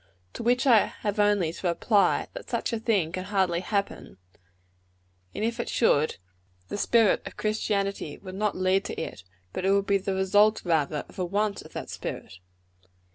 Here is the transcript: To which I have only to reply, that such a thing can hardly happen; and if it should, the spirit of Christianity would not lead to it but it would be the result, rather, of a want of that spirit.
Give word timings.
To 0.33 0.41
which 0.41 0.65
I 0.65 0.87
have 0.87 1.19
only 1.19 1.53
to 1.53 1.67
reply, 1.67 2.27
that 2.33 2.49
such 2.49 2.73
a 2.73 2.79
thing 2.79 3.11
can 3.11 3.25
hardly 3.25 3.59
happen; 3.59 4.17
and 5.35 5.43
if 5.45 5.59
it 5.59 5.69
should, 5.69 6.17
the 6.69 6.77
spirit 6.79 7.21
of 7.27 7.37
Christianity 7.37 8.17
would 8.17 8.33
not 8.33 8.57
lead 8.57 8.83
to 8.85 8.99
it 8.99 9.23
but 9.53 9.63
it 9.63 9.69
would 9.69 9.85
be 9.85 9.99
the 9.99 10.15
result, 10.15 10.63
rather, 10.65 11.05
of 11.07 11.19
a 11.19 11.25
want 11.25 11.61
of 11.61 11.73
that 11.73 11.91
spirit. 11.91 12.39